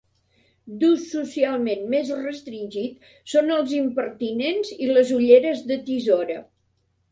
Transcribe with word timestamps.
D'ús 0.83 1.03
socialment 1.09 1.83
més 1.95 2.09
restringit 2.21 3.05
són 3.35 3.53
els 3.59 3.77
impertinents 3.83 4.75
i 4.79 4.91
les 4.97 5.15
ulleres 5.21 5.65
de 5.75 5.81
tisora. 5.93 6.43